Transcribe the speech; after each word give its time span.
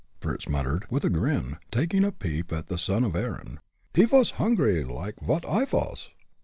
Fritz 0.19 0.49
muttered, 0.49 0.87
with 0.89 1.05
a 1.05 1.11
grin, 1.11 1.57
taking 1.71 2.03
a 2.03 2.11
peep 2.11 2.51
at 2.51 2.69
the 2.69 2.79
son 2.79 3.03
of 3.03 3.15
Erin. 3.15 3.59
"He 3.93 4.05
vas 4.05 4.31
hungry 4.31 4.83
like 4.83 5.19
as 5.21 5.27
vot 5.27 5.45
I 5.47 5.63
vas. 5.63 6.09